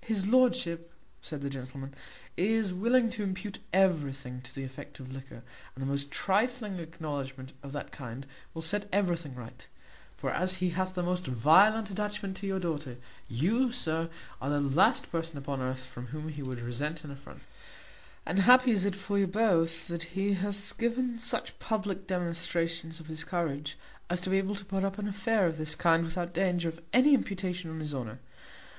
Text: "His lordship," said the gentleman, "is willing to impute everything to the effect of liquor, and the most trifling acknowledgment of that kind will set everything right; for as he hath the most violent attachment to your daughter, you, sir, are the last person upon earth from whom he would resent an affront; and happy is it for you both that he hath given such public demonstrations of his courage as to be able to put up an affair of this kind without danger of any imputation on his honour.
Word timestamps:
"His 0.00 0.26
lordship," 0.26 0.94
said 1.20 1.42
the 1.42 1.50
gentleman, 1.50 1.92
"is 2.38 2.72
willing 2.72 3.10
to 3.10 3.22
impute 3.22 3.58
everything 3.70 4.40
to 4.40 4.54
the 4.54 4.64
effect 4.64 4.98
of 4.98 5.12
liquor, 5.14 5.42
and 5.74 5.82
the 5.82 5.86
most 5.86 6.10
trifling 6.10 6.78
acknowledgment 6.78 7.52
of 7.62 7.72
that 7.72 7.92
kind 7.92 8.24
will 8.54 8.62
set 8.62 8.88
everything 8.90 9.34
right; 9.34 9.68
for 10.16 10.30
as 10.30 10.54
he 10.54 10.70
hath 10.70 10.94
the 10.94 11.02
most 11.02 11.26
violent 11.26 11.90
attachment 11.90 12.34
to 12.38 12.46
your 12.46 12.58
daughter, 12.58 12.96
you, 13.28 13.70
sir, 13.70 14.08
are 14.40 14.48
the 14.48 14.58
last 14.58 15.12
person 15.12 15.36
upon 15.36 15.60
earth 15.60 15.84
from 15.84 16.06
whom 16.06 16.30
he 16.30 16.42
would 16.42 16.60
resent 16.60 17.04
an 17.04 17.10
affront; 17.10 17.42
and 18.24 18.38
happy 18.38 18.70
is 18.70 18.86
it 18.86 18.96
for 18.96 19.18
you 19.18 19.26
both 19.26 19.86
that 19.88 20.14
he 20.16 20.32
hath 20.32 20.78
given 20.78 21.18
such 21.18 21.58
public 21.58 22.06
demonstrations 22.06 23.00
of 23.00 23.08
his 23.08 23.22
courage 23.22 23.76
as 24.08 24.22
to 24.22 24.30
be 24.30 24.38
able 24.38 24.54
to 24.54 24.64
put 24.64 24.82
up 24.82 24.98
an 24.98 25.06
affair 25.08 25.44
of 25.46 25.58
this 25.58 25.74
kind 25.74 26.04
without 26.04 26.32
danger 26.32 26.70
of 26.70 26.80
any 26.94 27.12
imputation 27.12 27.70
on 27.70 27.80
his 27.80 27.94
honour. 27.94 28.18